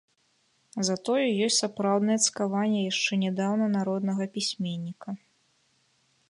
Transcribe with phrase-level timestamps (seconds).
[0.87, 5.09] Затое ёсць сапраўднае цкаванне яшчэ нядаўна народнага пісьменніка.